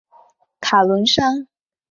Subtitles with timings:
[0.59, 1.45] 卡伦山。